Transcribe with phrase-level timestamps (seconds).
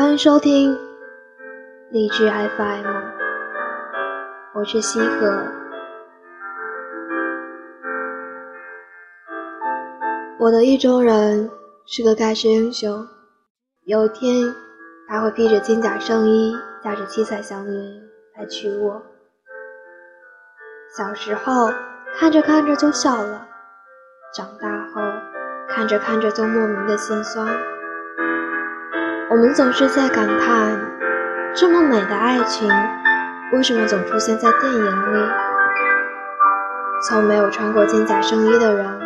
[0.00, 0.78] 欢迎收听
[1.90, 2.86] 励志 FM，
[4.54, 5.44] 我是西河。
[10.38, 11.50] 我的意中人
[11.86, 13.06] 是个盖世英雄，
[13.84, 14.54] 有一天
[15.06, 18.00] 他会披着金甲圣衣，驾着七彩祥云
[18.38, 19.02] 来娶我。
[20.96, 21.70] 小时候
[22.14, 23.46] 看着看着就笑了，
[24.34, 25.02] 长大后
[25.68, 27.46] 看着看着就莫名的心酸。
[29.30, 32.68] 我们总是在感叹，这么美的爱情，
[33.52, 35.30] 为什么总出现在电影里？
[37.06, 39.00] 从没有穿过金甲圣衣的人，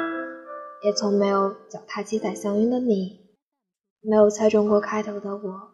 [0.83, 3.37] 也从没有脚踏七彩祥云的你，
[4.01, 5.73] 没有猜中过开头的我，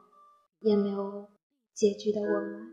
[0.58, 1.28] 也没有
[1.72, 2.72] 结局的我们。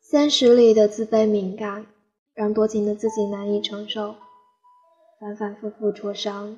[0.00, 1.86] 现实里的自卑敏感，
[2.34, 4.14] 让多情的自己难以承受，
[5.18, 6.56] 反反复复戳伤。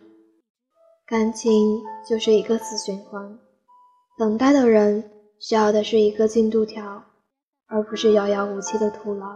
[1.06, 3.38] 感情就是一个死循环，
[4.16, 7.04] 等待的人需要的是一个进度条，
[7.66, 9.26] 而不是遥遥无期的徒劳。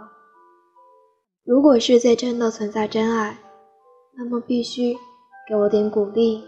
[1.44, 3.36] 如果世界真的存在真爱，
[4.16, 4.96] 那么必须
[5.46, 6.42] 给我点鼓励，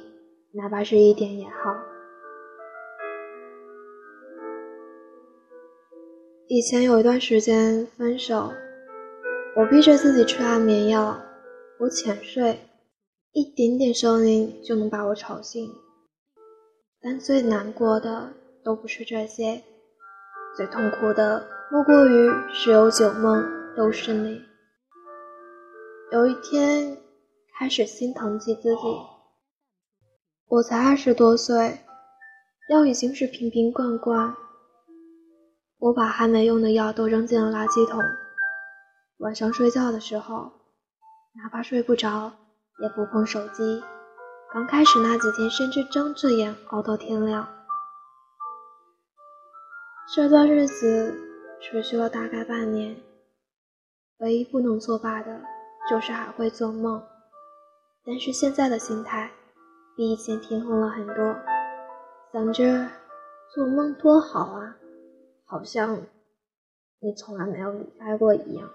[0.55, 1.77] 哪怕是一点也好。
[6.49, 8.51] 以前有一段时间分手，
[9.55, 11.21] 我逼着自己吃安眠药，
[11.79, 12.59] 我浅睡。
[13.33, 15.73] 一点点声音就能把我吵醒，
[17.01, 18.33] 但最难过的
[18.65, 19.63] 都不是这些，
[20.57, 24.43] 最痛苦的莫过于十有九梦都是你。
[26.11, 26.99] 有一天
[27.57, 28.81] 开始心疼起自己，
[30.49, 31.79] 我才二十多岁，
[32.69, 34.35] 药已经是瓶瓶罐罐，
[35.79, 38.03] 我把还没用的药都扔进了垃圾桶。
[39.19, 40.51] 晚上睡觉的时候，
[41.41, 42.33] 哪怕睡不着。
[42.81, 43.83] 也不碰手机。
[44.53, 47.49] 刚开始那几天，甚至睁着眼熬到天亮。
[50.13, 51.15] 这段日子
[51.61, 53.01] 持续了大概半年，
[54.19, 55.41] 唯一不能作罢的
[55.89, 57.01] 就是还会做梦。
[58.05, 59.31] 但是现在的心态
[59.95, 61.37] 比以前平衡了很多，
[62.33, 62.89] 想着
[63.55, 64.77] 做梦多好啊，
[65.45, 66.07] 好像
[66.99, 68.69] 你从来没有离开过一样。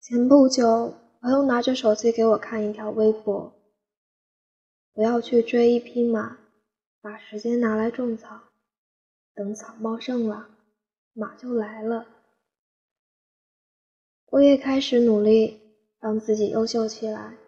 [0.00, 0.94] 前不久。
[1.24, 3.50] 朋友拿着手机给我看一条微博
[4.92, 6.36] ：“不要去追一匹马，
[7.00, 8.38] 把时间拿来种草，
[9.34, 10.50] 等草茂盛了，
[11.14, 12.06] 马就来了。”
[14.32, 15.62] 我也开始努力
[15.98, 17.38] 让自己优秀起来。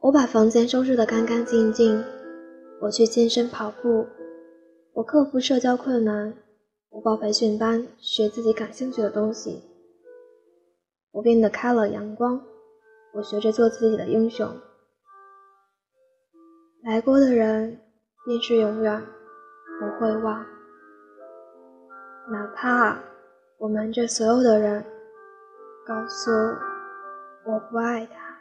[0.00, 2.04] 我把房间收拾得干干净净，
[2.82, 4.06] 我去健身跑步，
[4.92, 6.36] 我克服社交困难，
[6.90, 9.62] 我报培训班学自己感兴趣的东西。
[11.16, 12.38] 我变得开朗阳光，
[13.14, 14.46] 我学着做自己的英雄。
[16.82, 17.80] 来过的人
[18.26, 19.02] 便是永远
[19.80, 20.44] 不会忘，
[22.30, 23.00] 哪怕
[23.56, 24.84] 我瞒着所有的人
[25.86, 26.30] 告诉
[27.46, 28.38] 我不爱他。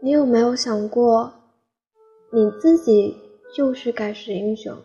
[0.00, 1.32] 你有没有想过，
[2.32, 3.16] 你自己
[3.54, 4.76] 就是盖世英雄？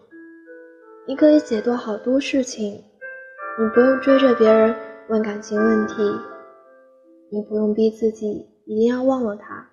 [1.07, 2.84] 你可以解脱好多事情，
[3.57, 4.75] 你不用追着别人
[5.07, 6.03] 问感情问题，
[7.31, 9.69] 你不用逼自己一定要忘了他，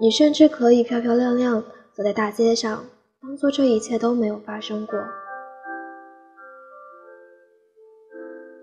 [0.00, 1.62] 你甚至可以漂漂亮亮
[1.92, 2.82] 走在大街上，
[3.20, 4.98] 当做这一切都没有发生过。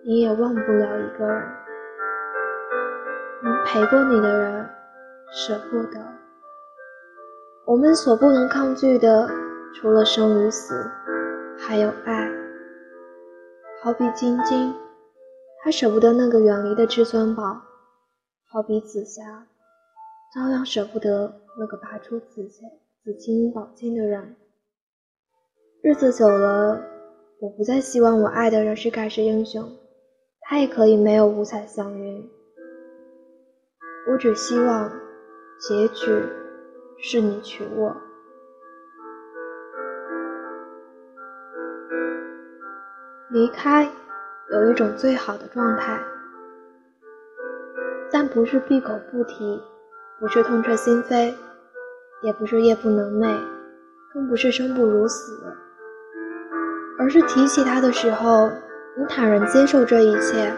[0.08, 1.44] 你也忘不了一个人，
[3.44, 4.68] 能陪过你的人，
[5.32, 6.04] 舍不得。
[7.68, 9.30] 我们所不能抗拒的，
[9.76, 10.74] 除了生与死。
[11.60, 12.30] 还有爱，
[13.82, 14.74] 好比晶晶，
[15.64, 17.44] 她舍不得那个远离的至尊宝；
[18.48, 19.48] 好比紫霞，
[20.34, 22.70] 照样舍不得那个拔出紫青
[23.04, 24.36] 紫青宝剑的人。
[25.82, 26.82] 日子久了，
[27.42, 29.78] 我不再希望我爱的人是盖世英雄，
[30.42, 32.30] 他也可以没有五彩祥云。
[34.10, 34.90] 我只希望
[35.60, 36.24] 结局
[37.00, 38.07] 是你娶我。
[43.38, 43.88] 离开
[44.50, 46.02] 有一种最好的状态，
[48.12, 49.62] 但不是闭口不提，
[50.20, 51.32] 不是痛彻心扉，
[52.24, 53.38] 也不是夜不能寐，
[54.12, 55.40] 更不是生不如死，
[56.98, 58.50] 而是提起他的时候，
[58.98, 60.52] 你坦然接受这一切，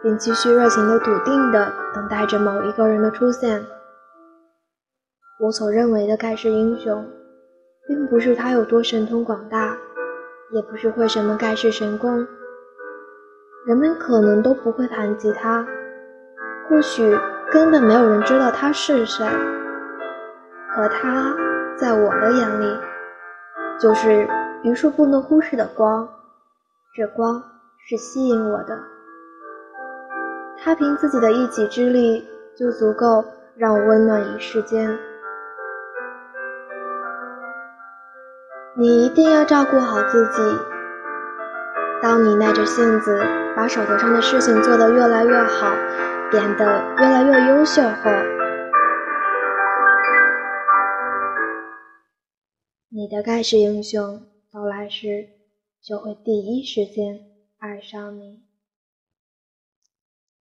[0.00, 3.66] 并继续热情的、笃定的等待着某一个人的出现。
[5.40, 7.04] 我所认为的盖世英雄，
[7.88, 9.76] 并不是他有多神通广大。
[10.50, 12.26] 也不是会什么盖世神功，
[13.66, 15.66] 人们可能都不会弹吉他，
[16.68, 17.18] 或许
[17.50, 19.26] 根本没有人知道他是谁。
[20.72, 21.34] 可他
[21.76, 22.78] 在我的眼里，
[23.80, 24.28] 就是
[24.62, 26.08] 榆树不能忽视的光，
[26.94, 27.42] 这光
[27.88, 28.78] 是吸引我的。
[30.58, 32.24] 他凭自己的一己之力，
[32.56, 33.24] 就足够
[33.56, 34.96] 让我温暖一世间。
[38.78, 40.42] 你一定要照顾好自己。
[42.02, 43.18] 当你耐着性子
[43.56, 45.74] 把手头上的事情做得越来越好，
[46.30, 48.10] 变得越来越优秀后，
[52.90, 54.20] 你的盖世英雄
[54.52, 55.28] 到来时
[55.82, 57.20] 就会第一时间
[57.58, 58.45] 爱上你。